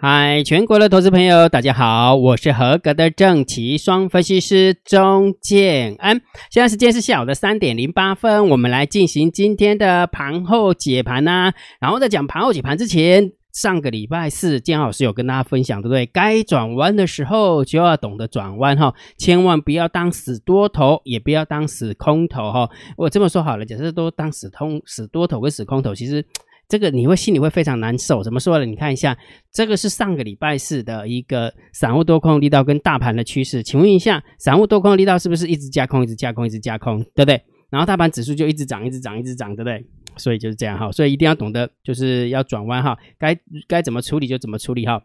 [0.00, 6.20] 嗨，全国的投资朋友，大家好，我是合格的正奇双分析师钟建安。
[6.52, 11.52] 现在时间是下午的三点零八分，我们来进行今天的盘后解盘呐。
[11.80, 16.06] 然后在讲盘后解盘之前，上个礼拜四建老师有跟大家分享，对不对？
[16.06, 22.70] 该转弯的时候就要懂得转弯哈，千万不要当死多头，也不要当死空头哈。
[22.96, 26.24] 我这么说好了，假设都当死通死多头跟死空头，其实。
[26.68, 28.66] 这个你会心里会非常难受，怎么说呢？
[28.66, 29.16] 你看一下，
[29.50, 37.42] 这个是上个礼拜四的一个散户多空力道跟大盘的趋势，请问一下，散户多空力道是不是一直加空，一直加空，一直加空，对不对？
[37.70, 39.82] 然后大盘指数就一直涨，一直涨，一直涨，对不对？
[40.18, 45.02] 所以就是这样哈，所以一定要懂得就是要转弯哈，该该怎么处理就怎么处理哈。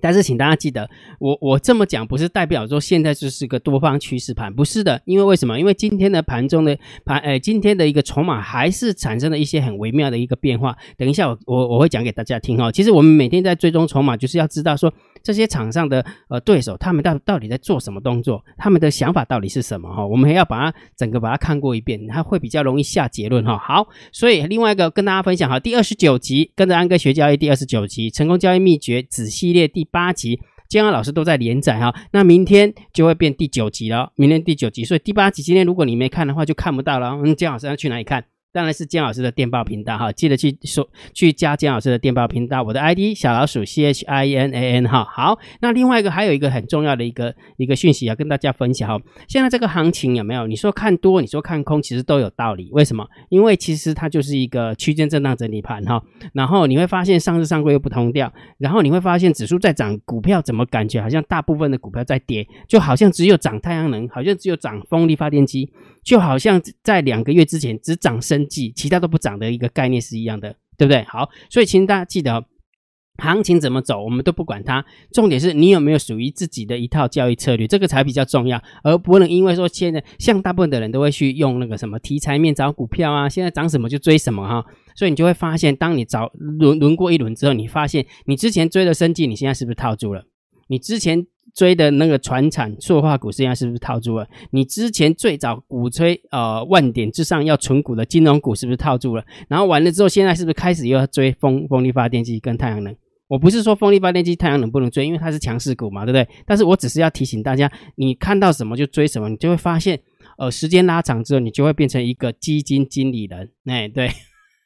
[0.00, 0.88] 但是，请大家记得，
[1.18, 5.00] 我我这么讲不是代表说现在就是个多方趋势盘，不是的。
[5.04, 5.58] 因为为什么？
[5.58, 10.76] 因为今天的盘中的盘，呃，今天的一个筹码还是产生了一些很微妙的一个变化。
[10.96, 12.72] 等一下，我我我会讲给大家听哈。
[12.72, 14.92] 其实我们每天在追踪筹码，就是要知道说。
[15.22, 18.44] 这些场上的呃对手，他们到到底在做什么动作？
[18.58, 19.88] 他们的想法到底是什么？
[19.94, 23.56] 哈，我们还要把它整个把它看过一遍，它会比较容易下结论哈。
[23.56, 31.94] 好，所以另外一个跟大家分享哈，第二十九集跟着安哥学交易第二十九集成功交易秘诀子系列第八集，建安老师都在连载哈。
[32.12, 37.10] 那明天就会变第九集了，明天第九集，所以第八集今天如果你没看的话，就看不到了。
[37.24, 38.24] 嗯，建老师要去哪里看？
[38.52, 45.04] 当然是姜老师的电报频道哈，记得去说去加姜老师的电报频道，我的 ID 小老鼠 C H I N A N 哈。
[45.10, 49.02] 好，那另外一个还有一个很重要的一个一个讯息要跟大家分享哈。
[49.26, 50.46] 现在这个行情有没有？
[50.46, 52.68] 你说看多，你说看空，其实都有道理。
[52.72, 53.06] 为什么？
[53.30, 56.02] 因为其实它就是一个区间震荡整理盘哈。
[56.34, 65.72] 然后你会发现上市上柜又不通调，然后你会发现指数在涨，股票怎么感觉好像大部分的股票在跌，就好像只有涨太阳能，好像只有涨风力发电机。
[66.04, 71.04] 就好像在两个月之前只涨生计，其他都不涨的一个概念是一样的，对不对？
[71.04, 72.44] 好，所以请大家记得，
[73.18, 84.64] 行情怎么走，我们都不管它，重点是你有没有属于自己的一套交易策略，这个才比较重要，而不能因为说现在像大部分的人都会去用那个什么题材面找股票啊，现在涨什么就追什么哈，
[84.96, 90.24] 所以你就会发现，当你找轮轮过一轮之后，你发现你之前追的生计，你现在是不是套住了？
[90.66, 91.26] 你之前。
[91.54, 94.26] 追的那个船产塑化股，现在是不是套住了？
[94.50, 99.24] 你之前最早鼓吹呃万点之上要存股的金融股，是不是套住了？
[99.48, 102.96] 然后完了之后，现在是不是开始又要追风风力发电机跟太阳能？
[103.28, 106.28] 我不是说风力发电机、太阳能不能追，因为它是强势股嘛，对不对？
[106.46, 109.98] 但是我只是要提醒大家，你看到什么就追什么，你就会发现，
[110.36, 113.50] 呃，时间拉长之后，你就会变成一个基金经理人。
[113.64, 114.10] 哎，对。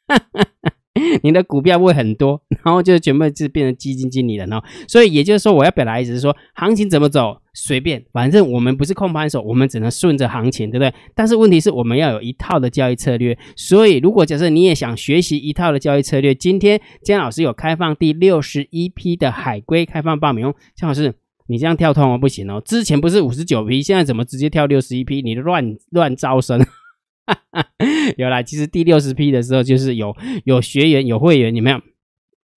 [1.23, 4.63] 你的股票会很多， 然后就全部就变成基金经理了哦。
[4.87, 10.93] 所以也就是说，我要表达意思是说，行情怎么走随便，反正我们不是控盘手，我们只能顺着行情，对不对？
[11.15, 13.37] 但是问题是我们要有一套的交易策略。
[13.55, 20.55] 所以如果假设你也想学习一套的交易策略，今天姜老师有开放第六十一批的海龟开放报名哦。
[20.75, 21.13] 姜老师，
[21.47, 25.21] 你这样跳通哦不行哦，之前不是五十九批，现在怎么直接跳六十一批？
[25.21, 26.59] 你乱乱招生。
[27.51, 27.65] 哈
[28.17, 30.15] 有啦，其实第六十批的时候，就是有
[30.45, 31.81] 有学员有会员，有没有？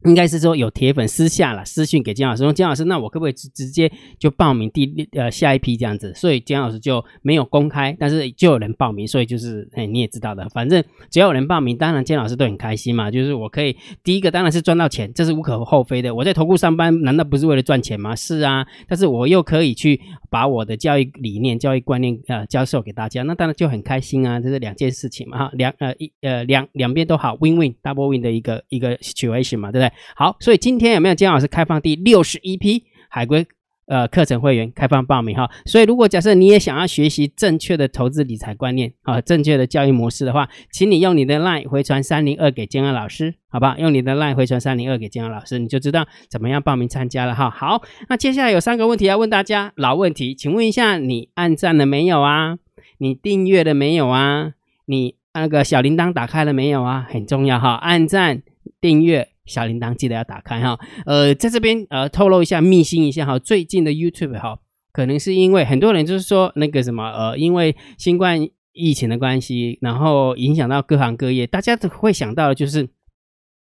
[0.04, 13.10] 应该是说有铁粉私下了私讯给姜老师说：“姜老师，那我可不可以直直接就报名第呃下一批这样子？”所以姜老师就没有公开，但是就有人报名，所以就是哎你也知道的，反正只要有人报名，当然姜老师都很开心嘛。
[13.10, 16.14] 就是我可以第一个当然是赚到钱，这是无可厚非的。
[16.14, 18.16] 我在投顾上班，难道不是为了赚钱吗？
[18.16, 20.00] 是啊，但是我又可以去
[20.30, 24.40] 把我的教育理念、教育观念呃教授给大家，那当然就很开心啊。
[24.40, 29.89] 这是两件事情嘛哈，两呃一呃两两边都好，win win double win 的一个一个 situation 嘛，对不对？
[30.14, 33.46] 好，所以今天有没有姜老师开放第六十一批海归
[33.86, 35.50] 呃课程会员开放报名哈？
[35.66, 43.74] 所以如果假设你也想要学习正确的投资理财观念啊，正确的教育模式的话，请你用你的 LINE 回传三零二给姜老师，好吧？
[43.78, 47.50] 用你的 LINE 回传三零二给姜老师，你就知道怎么样报名参加了哈。
[47.50, 52.58] 好，那接下来有三个问题要问大家，老问题，请问一下，你按赞了没有啊？
[52.98, 54.52] 你订阅了没有啊？
[54.86, 57.06] 你那个小铃铛打开了没有啊？
[57.10, 58.42] 很重要哈，按赞
[58.80, 59.30] 订阅。
[59.50, 64.60] 小铃铛记得要打开哈，呃，在这边呃透露一下秘辛一下哈，最近的 YouTube 哈，
[64.92, 72.88] 可能是因为很多人就是说那个什么呃，因为新冠疫情的关系，然后影响到各行各业，大家都会想到就是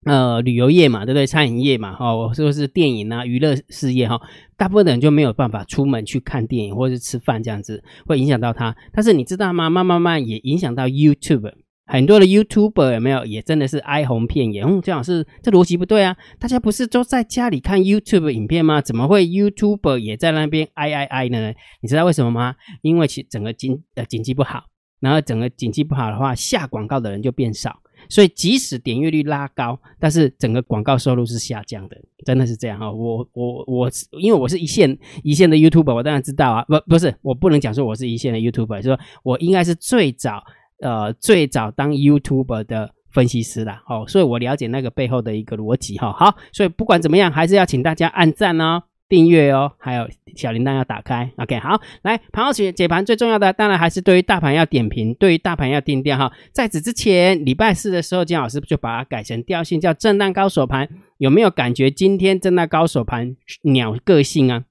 [0.04, 1.26] 呃旅游业嘛，对不对？
[1.26, 4.20] 餐饮业嘛，哈，或者是电影啊娱乐事业哈，
[4.58, 8.76] 大部分人就没有办法出门去看电影或者吃饭这样子，会影响到他。
[8.92, 9.70] 但是你知道吗？
[9.70, 11.50] 慢慢慢也影响到 YouTube。
[11.88, 14.62] 很多的 YouTuber 有没有也真的是哀鸿遍野？
[14.62, 16.14] 嗯，这样是这逻辑不对啊！
[16.38, 18.82] 大家不是都在家里看 YouTube 影片吗？
[18.82, 21.52] 怎么会 YouTuber 也在那边哀哀哀呢？
[21.80, 22.54] 你知道为什么吗？
[22.82, 24.64] 因为其整个经呃经济不好，
[25.00, 27.80] 然后整个经济不好的话，下广告的人就变少。
[28.08, 32.92] 所以即使点阅率拉高，但是整个广告收入是下降的，真的是这样哈。
[32.92, 36.64] 我我我，因为我是一线一线的 YouTuber，我当然知道啊。
[36.68, 40.44] 不不是，我不能讲说我是一线的 YouTuber，说我应该是最早
[40.80, 43.82] 呃最早当 YouTuber 的分析师啦。
[43.88, 46.12] 哦，所以我了解那个背后的一个逻辑哈。
[46.12, 48.82] 好，所以不管怎么样，还是要请大家按赞哦。
[49.08, 51.32] 订阅哦，还有小铃铛要打开。
[51.38, 56.30] OK，好，来盘后解解盘最重要的，当然还是对于大盘要点评，对于大盘要定调哈。
[56.52, 60.86] 在此之前，礼拜四的时候，金老师就把它改成调性，叫震荡高手盘。
[61.16, 64.64] 有没有感觉今天震荡高手盘鸟个性啊？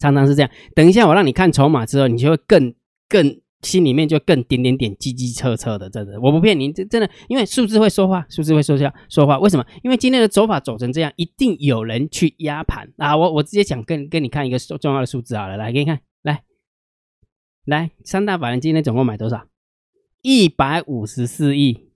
[0.00, 0.50] 常常是这样。
[0.74, 2.72] 等一下我让你看筹码之后，你就会更
[3.10, 3.38] 更。
[3.62, 9.38] 心里面就更点点点、叽叽车车的，真的，我不骗你，这真的，因为数字会说话，数字会说下说话。
[9.40, 9.66] 为什么？
[9.82, 13.16] 因为今天的走法走成这样，一定有人去压盘啊！
[13.16, 16.42] 我我直接想，跟跟你看一个重要的数字好了，来给你看，来
[17.64, 19.46] 来，三大法人今天总共买多少？
[20.22, 21.88] 一百五十四亿，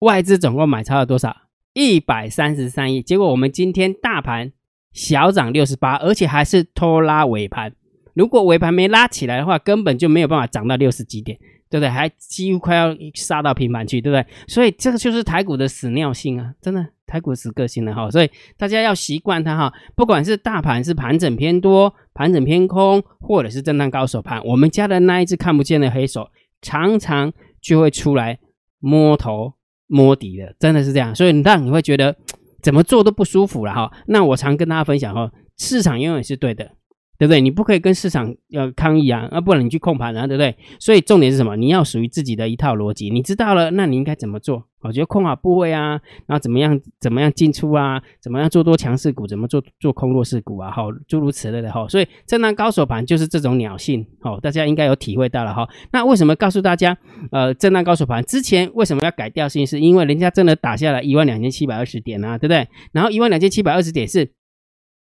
[0.00, 1.36] 外资总共买超了多少？
[1.72, 3.00] 一百三十三亿。
[3.00, 4.52] 结果我们今天大盘
[4.92, 7.74] 小涨六十八，而且还是拖拉尾盘。
[8.16, 11.88] 如果尾盘没拉起来的话，根本就没有办法涨到六十几点，对不对？
[11.90, 14.26] 还几乎快要杀到平盘去，对不对？
[14.48, 18.10] 所以这个就是台股的死尿性啊，真的台股死个性了哈。
[18.10, 26.30] 所以大家要习惯它哈，不管是大盘是盘整偏多、盘整偏空，或者是震荡高手盘，我们家的那一只看不见的黑手，
[26.62, 27.30] 常常
[27.60, 28.38] 就会出来
[28.78, 29.52] 摸头
[29.88, 31.14] 摸底的，真的是这样。
[31.14, 32.16] 所以让你会觉得
[32.62, 33.92] 怎么做都不舒服了哈。
[34.06, 36.70] 那我常跟大家分享哈，市场永远是对的。
[37.18, 37.40] 对不对？
[37.40, 40.56] 你不可以跟市场要抗议啊，啊，不然你去控盘啊，对不对？
[40.78, 41.56] 所以重点是什么？
[41.56, 43.10] 你要属于自己的一套逻辑。
[43.10, 44.64] 你知道了，那你应该怎么做？
[44.82, 51.88] 我觉得控好部位啊，然后怎么样怎么样进出啊，怎么样做多强势股，怎么做做空弱势股啊，好，诸如此类的哈。
[51.88, 55.68] 所以震荡高手盘就是这种鸟性，好，大家应该有体会到了哈。
[55.92, 56.96] 那为什么告诉大家，
[57.32, 59.66] 呃，震荡高手盘之前为什么要改调性？
[59.66, 62.68] 是因为人家真的打下来一万两千七百二十点啊，对不对？
[62.92, 64.30] 然后一万两千七百二十点是，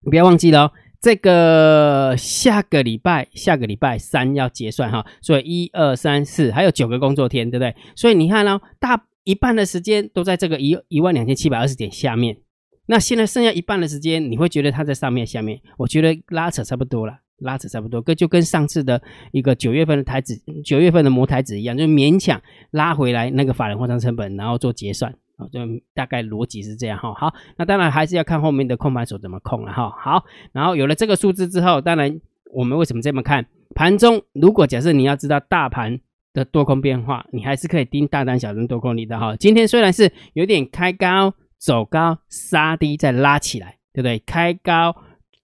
[0.05, 0.71] 你不要忘记了。
[1.03, 7.75] 这个下个礼拜，下个礼拜三要结算哈，所以一二三四还有九个工作天，对不对？
[7.93, 12.37] 所以你看哦，大一半的时间都在这个一一万两千七百二十点下面，
[12.85, 15.59] 那现在剩下一半的时间，你会觉得它在上面下面？
[15.77, 19.01] 我觉得拉扯差不多了，拉扯差不多，跟就跟上次的
[19.33, 22.41] 一个九月份的台子，九月份的模台子一样，就勉强
[22.71, 25.13] 拉回来那个法人货仓成本，然后做结算。
[25.51, 25.59] 就
[25.93, 27.13] 大概逻辑是这样哈。
[27.13, 29.89] 好，那当然还是要看后面的控盘手怎么控了哈。
[29.89, 32.19] 好，然后有了这个数字之后，当然
[32.53, 33.45] 我们为什么这么看？
[33.75, 35.99] 盘中如果假设你要知道大盘
[36.33, 39.35] 的多空变化，你还是可以盯大单、小单多空力的哈。
[39.35, 44.19] 今天虽然是有点开高走高杀低再拉起来，对不对？
[44.19, 44.95] 开高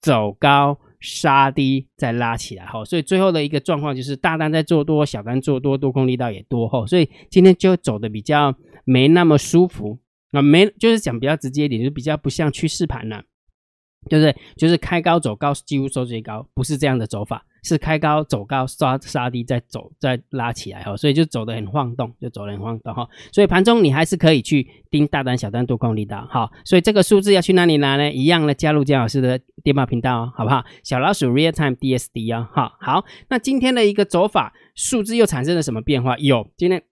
[0.02, 2.84] 走高杀低再拉起来哈。
[2.86, 6.86] 所以最后的一个状况就是大单在做多，小单做多，多空力道也多哈。
[6.86, 8.56] 所以今天就走的比较。
[8.86, 10.00] 没那么舒服
[10.32, 13.24] 啊，没就是讲比较直接一点，就比较不像趋势盘了，
[14.10, 14.36] 对不对？
[14.58, 23.08] 就是开高走高，几乎收最高，不是这样的走法，是开高走高，刷杀低再走再拉起来哈，所以就走得很晃动，就走得很晃动哈。
[23.32, 26.50] 所以盘中你还是可以去盯大单、小单、多空力道哈。
[26.64, 28.12] 所以这个数字要去哪里拿呢？
[28.12, 30.64] 一样的，加入姜老师的电报频道哦，好不好？
[30.84, 33.06] 小老鼠 Real Time DSD 哦，好好。
[33.30, 36.18] 那今天的一个走法，数字又产生了什么变化？
[36.18, 36.84] 有今天。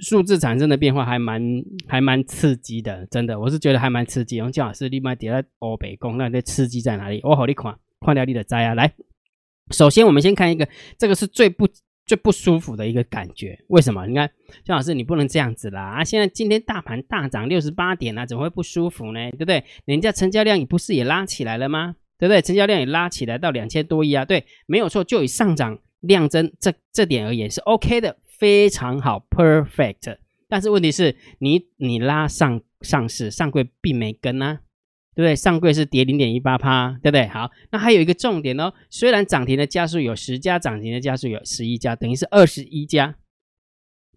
[0.00, 1.40] 数字产生的变化还蛮
[1.86, 4.36] 还蛮刺激的，真的，我是觉得还蛮刺激。
[4.36, 7.20] 用姜老师立马点在欧北宫，那这刺激在哪里？
[7.22, 8.74] 我好你看，看掉你的灾啊！
[8.74, 8.92] 来，
[9.70, 10.68] 首先我们先看一个，
[10.98, 11.68] 这个是最不
[12.06, 13.58] 最不舒服的一个感觉。
[13.68, 14.06] 为什么？
[14.06, 14.30] 你看
[14.64, 15.96] 姜老师，你不能这样子啦！
[15.96, 19.30] 啊，现在今天大盘大涨六十八点啊，怎么会不舒服呢？
[19.32, 19.64] 对不对？
[19.86, 21.96] 人家成交量也不是也拉起来了吗？
[22.18, 22.42] 对不对？
[22.42, 28.16] 成交量也拉起来到两千多亿啊，对，没有错，就以上涨量增这这点而言是 OK 的。
[28.26, 30.18] 非常好，perfect。
[30.48, 34.60] 但是问题是你你拉上上市上柜并没跟啊，
[35.14, 35.36] 对不对？
[35.36, 37.26] 上柜是跌零点一八趴，对不对？
[37.28, 43.16] 好，那还有一个重点哦，虽然涨停的家数有十家，涨停的家数有十一家，等于是二十一家，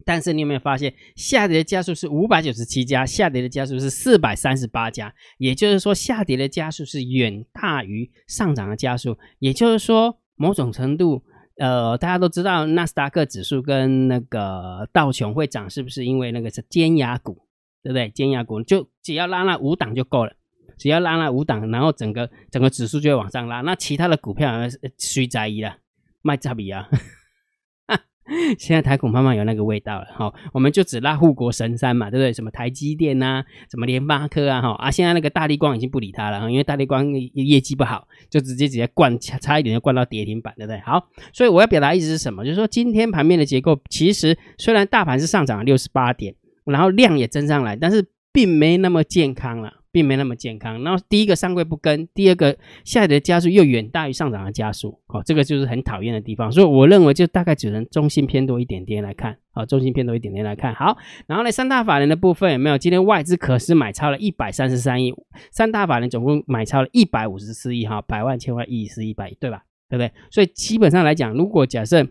[0.06, 11.24] 但是你有没有发现下跌的家数是五百九十七家，下跌的家数是四百三十八家，也就是说下跌的家数是远大于上涨的家数，也就是说某种程度。
[11.60, 17.34] 呃，大家都知道纳斯达克指数跟那个道琼会涨，是不是因为那个是尖牙股，
[17.82, 18.12] 对不对？
[18.12, 20.34] 尖牙股就只要拉那五档就够了，
[20.78, 23.62] 只要拉了五档，然后整个整个指数就会往上拉。
[23.62, 24.52] 那其他的股票
[24.98, 25.78] 谁在意了？
[26.22, 26.88] 卖差比啊！
[28.60, 32.34] 现在台股慢慢有那个味道了，哈，我们就只拉护国神山嘛，对不对？
[32.34, 33.42] 什么台积电呐，
[33.72, 40.78] 什么联发科啊，哈，啊，现在那个大力光已经不理它了，因为大力光业绩不好，就直接直接灌，差一点就灌到跌停板，对不对？
[40.82, 42.44] 好，所以我要表达意思是什么？
[42.44, 49.76] 就是说今天盘面的结构，其实虽然大盘是上涨了六十八点，然后量也增上来，但是并没那么健康了。
[49.98, 50.84] 并没那么健康。
[50.84, 56.52] 然后第一个上柜不跟，第二个下跌的加速又远大于上涨的加速，哦，这个就是很讨厌的地方。
[56.52, 60.76] 所以我认为就大概只能中性偏多一点点来看，好，中性偏多一点点来看。
[60.76, 62.78] 好，然后呢，三大法人的部分有没有？
[62.78, 65.12] 今天外资可是买超了一百三十三亿，
[65.52, 69.64] 三大法人总共买超了一百五十四亿，哈，百万千万亿是一百亿，对吧？
[69.90, 70.12] 对不对？
[70.30, 72.06] 所以基本上来讲，如果假设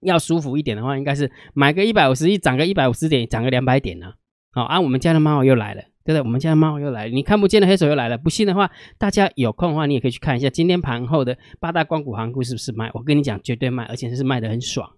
[0.00, 4.14] 要舒服一点的话，应该是买个一百五十亿，涨个一百五十点，涨个两百点呢。
[4.52, 5.82] 好，啊，我们家的猫又来了。
[6.04, 6.20] 对不对？
[6.20, 8.18] 我们家的猫又来了，你看不见的黑手又来了。
[8.18, 12.90] 不信的话，大家有空的话，你也可以去看一下今天盘后的八大光谷行股是不是卖？
[12.92, 14.88] 我跟你讲，绝对卖，而且是卖的很爽，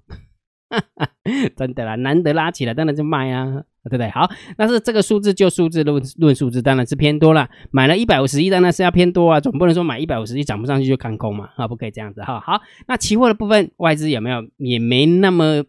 [1.57, 3.45] 真的啦，难得拉起来，当然就卖啊，
[3.85, 4.11] 对不对？
[4.11, 7.49] 好，但是这个数字就数字论论数字，当然是偏多了。
[7.71, 12.41] 买了一百五十亿，当然是要偏多啊，总不能说买一百五十亿涨不上去就看空嘛，啊，不可以这样子哈。
[12.41, 14.45] 好，那期货的部分，外资有没有？
[14.57, 15.63] 也没那么，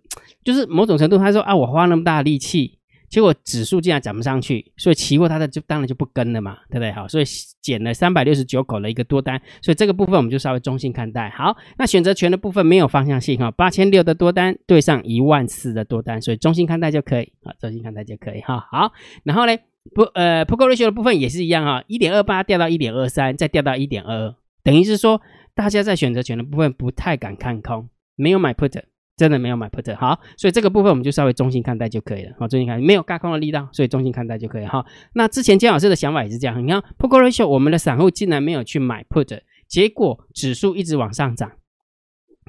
[0.44, 2.77] 就是某种程度，他说啊，我花那么大力气。
[3.10, 6.92] 结果指数竟然涨不上去，所以期货它的就当然就不跟了嘛，对不对？
[6.92, 7.24] 好，所以
[7.62, 11.30] 减了三百六十九口的一个多单，所以这个部分我们就稍微中性看待。
[11.30, 18.68] 好，那选择权的部分没有方向性哈，八千六的多单对上一万四的多单，所以中性看待就可以啊，中性看待就可以哈。
[18.72, 18.92] 好，
[19.24, 19.56] 然后呢，
[19.96, 25.22] 不呃，put ratio 的部分也是一样哈，一点二八掉到一点二三，再掉到一点二，等于是说
[25.56, 28.84] 大家在选择权的部分不太敢看空，没有买 put。
[29.18, 32.36] 真的没有买 put 好，所以这个部分我们就稍微中性看待就可以了。
[32.40, 34.86] 好，中性看，没有轧空的力道，所以中性看待就可以哈。
[35.14, 41.52] 那之前姜老师的想法也是这样，你看 put ratio，我们的散户竟然没有去买 put，结果指数一直往上涨，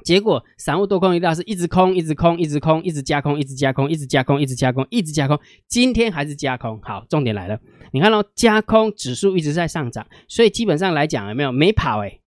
[0.03, 6.79] 结果散户多空力道是一直空，一直空，一直空，一直加空，一直加空，一直加空，一直加空，一直加空，今天还是加空。
[6.83, 7.59] 好，重点来了，
[7.91, 12.19] 你看到加空指数一直在上涨，所以基本上来讲有没有没跑哎，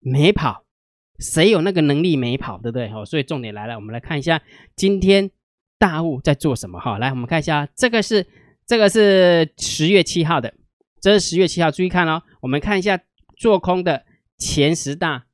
[0.00, 0.65] 没跑。
[1.18, 2.88] 谁有那个能力没跑，对不对？
[2.88, 4.42] 好，所以重点来了，我们来看一下
[4.74, 5.30] 今天
[5.78, 6.78] 大雾在做什么。
[6.78, 8.26] 哈，来，我们看一下，这个是
[8.66, 10.54] 这个是十月七号的，
[11.00, 12.22] 这是十月七号，注意看哦。
[12.40, 13.00] 我们看一下
[13.36, 14.04] 做空的
[14.36, 15.26] 前十大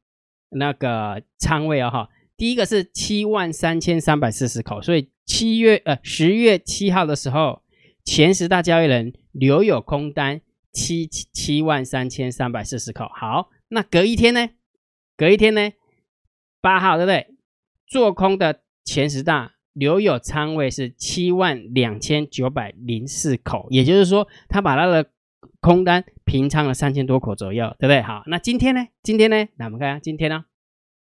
[0.50, 7.62] 那个仓位哦，哈，第一个是七万三千三百四十口，所以七月呃十月七号的时候，
[8.04, 10.40] 前十大交易人留有空单
[10.72, 13.08] 七七万三千三百四十口。
[13.14, 14.48] 好，那隔一天呢？
[15.22, 15.70] 隔一天呢，
[16.60, 17.36] 八号对不对？
[17.86, 25.12] 做空的前十大留有仓位是七万两千九百零四口，也就是说，他把他的
[25.60, 28.02] 空单平仓了三千多口左右，对不对？
[28.02, 28.88] 好，那今天呢？
[29.04, 29.46] 今天呢？
[29.54, 30.44] 那我们看今天呢？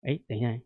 [0.01, 0.59] 哎，等一下，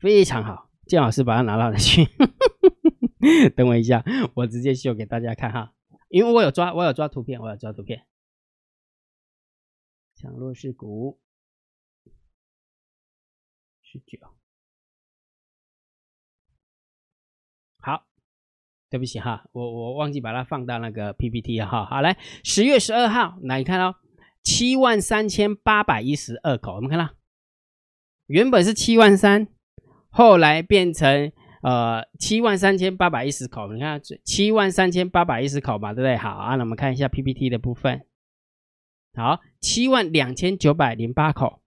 [0.00, 2.08] 非常好，建老师把它拿到了去。
[3.54, 4.02] 等我一下，
[4.32, 5.74] 我直接秀给大家看哈，
[6.08, 8.06] 因为我有抓，我有抓图片，我有抓图片。
[10.16, 11.20] 强弱势股
[13.82, 14.18] 十九，
[17.78, 18.06] 好，
[18.88, 23.96] 对不起哈，我我忘记把它放到那个 PPT 了哈，好来，十月十二号，那你看哦
[24.42, 27.14] 七万三千八百一十二口，我们看到
[28.26, 29.48] 原本是七万三，
[30.08, 31.30] 后来变成
[31.60, 36.16] 呃七万三千八百一十口，你看七万三千八百一十口嘛，对不对？
[36.16, 38.06] 好啊，那我们看一下 PPT 的部分。
[39.16, 41.60] 好，七万两千九百零八口，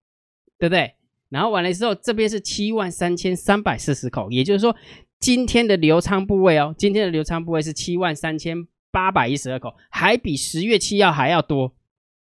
[0.58, 0.94] 对不对？
[1.30, 4.76] 然后完了之后，这边是七万三千三百四十口，也就是说，
[5.20, 11.74] 今天的流仓部位哦，今天的流仓部位是七万三千八百一十二口，还比十月七号还要多。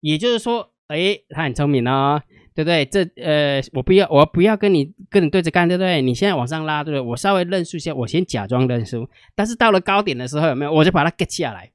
[0.02, 2.22] 也就是说，哎，他很聪明哦，
[2.54, 2.84] 对不对？
[2.86, 6.02] 这呃，我不要，我不要跟你跟你对着干，对不对？
[6.02, 7.10] 你现在往上拉，对不对？
[7.10, 10.74] 我稍微认输一下，我先假装认输，但是到了高点的时候，有没有？
[10.74, 11.72] 我就把它 get 下来。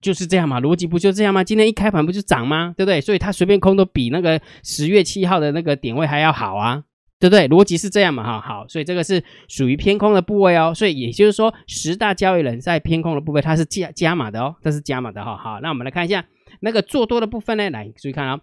[0.00, 1.42] 就是这样嘛，逻辑不就这样吗？
[1.42, 2.74] 今天一开盘不就涨吗？
[2.76, 3.00] 对不对？
[3.00, 6.84] 所以它随便空都比那个十月七号的那个点位还要好啊，
[7.18, 7.48] 对不对？
[7.48, 10.72] 逻辑是这样嘛，哈，好，所以这个是属于偏空的部位哦。
[10.74, 15.36] 所以也就是说，十大交易人在偏空的部位，它是加加码的哦，这是加码的哈。
[15.36, 16.24] 好，那我们来看一下
[16.60, 18.40] 那个做多的部分呢，来注意看啊，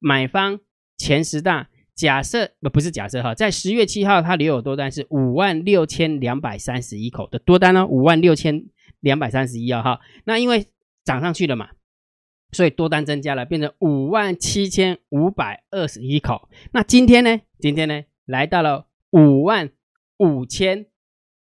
[0.00, 0.58] 买方
[0.96, 8.64] 前十大，假设不不是假设哈，在十月七号它留有多单是五万六千两百三十一口的多单呢，五万六千。
[9.00, 10.68] 两百三十一啊哈，那因为
[11.04, 11.70] 涨上去了嘛，
[12.52, 16.48] 所以多单增加了，变成五万七千五百二十一口。
[16.72, 17.40] 那今天呢？
[17.58, 19.70] 今天呢，来到了五万
[20.18, 20.86] 五千，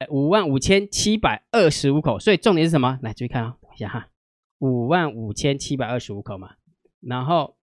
[0.10, 2.20] 五万五千七百二十五口。
[2.20, 3.00] 所以重点是什么？
[3.02, 4.10] 来注意看啊，等一下哈，
[4.60, 6.56] 五万五千七百二十五口嘛，
[7.00, 7.58] 然后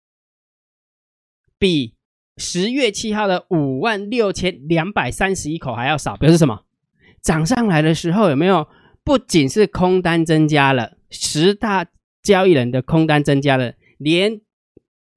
[1.59, 1.97] 比
[2.37, 6.65] 十月七号的五万六千两百三十一口还要少，表示什么？
[7.21, 8.69] 涨上来的时候有没有？
[9.05, 11.87] 不仅是空单增加了，十大
[12.23, 14.41] 交易人的空单增加了，连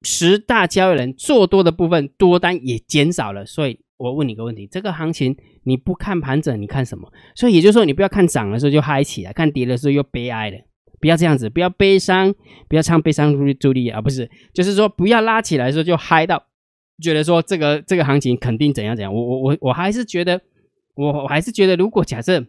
[0.02, 7.12] 十大交易人做多的部分多单也减少了，所以我问你个问题，这个行情你不看盘整，你看什么？
[7.34, 10.58] 所以也就是说，你不要看涨的时候就嗨起来，看跌的时候又悲哀了。
[10.98, 12.34] 不要这样子，不要悲伤，
[12.68, 16.42] 不要唱悲伤助力啊，不是，就是说不要拉起来的时候就嗨到，
[17.02, 19.14] 觉得说这个这个行情肯定怎样怎样。
[19.14, 20.40] 我我我我还是觉得，
[20.94, 22.44] 我我还是觉得，如果假设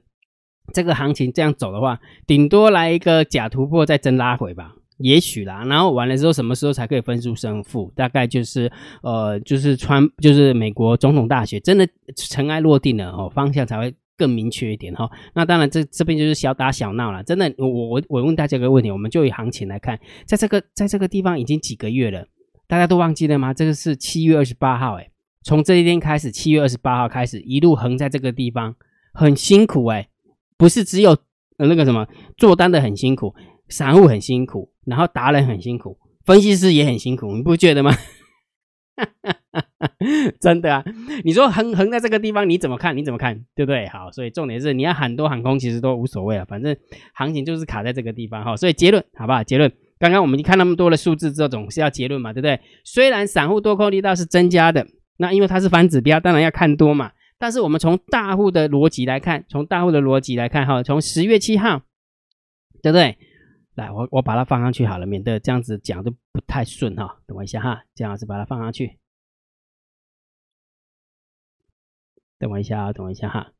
[0.73, 4.73] 这个行情这样走的话，顶多来一个假突破再真拉回吧。
[4.97, 7.93] 也许啦，然后完了之后，什么时候才可以分出胜负？
[7.95, 8.71] 大概就是
[9.03, 15.07] 呃，就是川，就是美国总统大选真的尘埃落定了哦，方向才会更明确一点哈。
[15.35, 17.23] 那当然，这这边就是小打小闹了。
[17.23, 22.25] 真的，我我我问大家一个问题，我们就以行情来看，在这个在这个地方已经几个月了，
[22.67, 23.53] 大家都忘记了吗？
[23.53, 25.11] 这个是七月二十八号，哎，
[25.43, 28.73] 从这一天开始，七月二十八号开始一路横在这个地方，
[29.13, 30.09] 很辛苦哎，
[30.57, 31.11] 不是只有
[31.57, 33.33] 呃那个什么做单的很辛苦。
[33.69, 37.91] 散户很辛苦，然后达人很辛苦，分析师也很辛苦，你不觉得吗？
[40.39, 40.85] 真的啊！
[41.25, 42.95] 你说横横在这个地方，你怎么看？
[42.95, 43.43] 你怎么看？
[43.55, 43.85] 对不对？
[43.89, 46.73] 好，所以重点是你要喊多喊空，其实都无所谓啊，反正
[47.13, 48.55] 行情就是卡在这个地方哈。
[48.55, 49.43] 所以结论好不好？
[49.43, 52.61] 结论，刚刚我们看那么多的数字之后，总是要结论嘛，对不对？
[52.85, 54.87] 虽然散户多空力道是增加的，
[55.17, 57.11] 那因为它是反指标，当然要看多嘛。
[57.39, 61.83] 但是我们从大户的逻辑来看，从大户的逻辑来看哈，从十月七号，
[62.81, 63.17] 对不对？
[63.75, 67.21] 来，我我把它放上去好了，免得这样子讲都不太顺哈。
[67.27, 68.97] 等我一下哈，这样子把它放上去。
[72.39, 73.51] 等我一下啊，等我一下哈，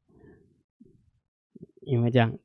[1.82, 2.36] 因为这样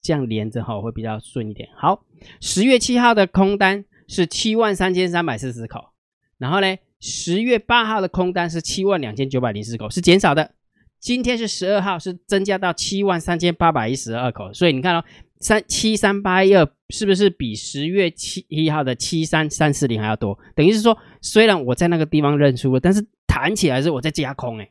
[0.00, 1.68] 这样连着哈会比较顺一点。
[1.76, 2.06] 好，
[2.40, 5.92] 十月七号的空单是七万三千三百四十口，
[6.38, 10.54] 然后呢，十月八号的空单是七万两千九百零四口，是减少的。
[11.00, 15.04] 今天是十二号，是增加到七万三千八百一十二口，所以你看哦。
[15.42, 20.38] 三七三八一二是不是比十月七一号的七三三四零还要多？
[20.54, 24.70] 等于是说，虽然我在那个地方认输了，但是弹起来是我在加空哎，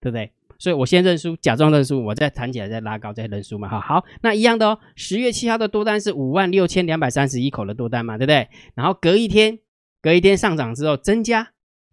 [0.00, 0.30] 对不对？
[0.60, 3.68] 所以我先认输，假装认输，我再弹起来再拉高再认输嘛。
[3.68, 4.78] 好，好，那一样的哦。
[4.94, 8.48] 十月七号的多单是五万六千两百三十一口的多单嘛，对不对？
[8.76, 9.58] 然后隔一天，
[10.00, 11.50] 隔一天上涨之后增加，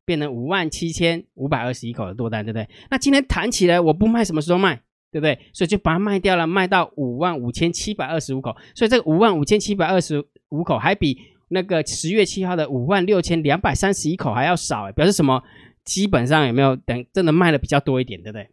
[0.08, 2.66] 变成五万七千五百二十一口的多单，对不对？
[2.90, 4.78] 那今天弹起来，我不卖，什么时候卖？
[5.12, 5.38] 对不对？
[5.52, 8.56] 所以就把它卖掉了，卖到五万五千七百二十五口。
[8.74, 11.18] 所以这个五万五千七百二十五口还比
[11.50, 15.44] 那个十月七号的五万六千两百三十一口还要少，表示什么？
[15.84, 18.50] 基本上有没有等真的卖的比较多一点，对不对？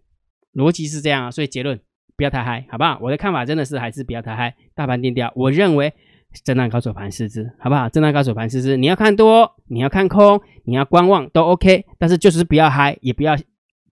[0.54, 1.30] 逻辑是这样啊。
[1.30, 1.78] 所以结论
[2.16, 2.98] 不要太嗨，好不好？
[3.00, 4.56] 我的看法真的是还是不要太嗨。
[4.74, 5.92] 大盘定调，我认为
[6.42, 7.88] 震荡高手盘四支，好不好？
[7.88, 13.36] 震荡高手盘四支，你要看多，你要看空，你要观望都 OK，但是就是不要嗨，也不要。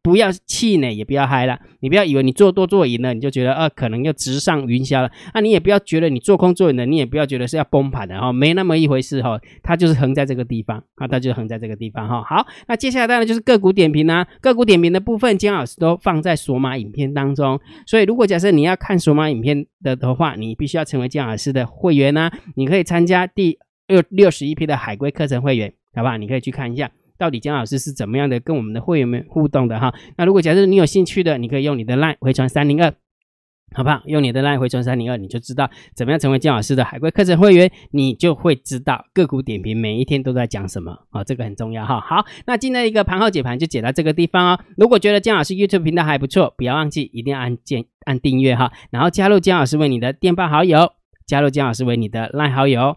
[0.02, 1.58] 不要气馁，也不要嗨了。
[1.80, 5.10] 你不要以为你做多做赢了，你就觉得呃可能要直上云霄了。
[5.32, 9.40] 啊，你也不要觉得你做空做赢了，你也不要觉得是要崩盘的哈，没那么一回事哈。
[9.62, 12.22] 它就是横在这个地方啊，它就是横在这个地方哈。
[12.22, 14.26] 好，那接下来当然就是个股点评啦。
[14.40, 17.60] 个股点评的部分，姜老师都放在索马影片当中。
[17.86, 22.30] 所以如果假设你要看索马影片的的话，你必须要成为姜老师的会员呐。
[22.56, 26.16] 你可以参加第六六十一批的海龟课程会员，好不好？
[26.16, 26.90] 你可以去看一下。
[27.22, 29.94] 到底姜老师是怎么样的跟我们的会员们互动的哈？
[30.16, 32.92] 那如果假设你有兴趣的，你可以用你的 LINE 回传三零二，
[33.76, 34.02] 好不好？
[34.06, 42.00] 用你的 LINE 回传三零二，你就知道怎么样成为姜老师的海龟课程会员，你就会知道个股点评每一天都在讲什么啊，这个很重要哈。
[42.00, 44.60] 好，那今天一个盘后解盘就解到这个地方哦。
[44.76, 50.92] 如果觉得姜老师 YouTube 频道还不错，不要忘记一定要按键按订阅哈，然后加入姜老师为你的电报好友，
[51.24, 52.96] 加入姜老师为你的 LINE 好友。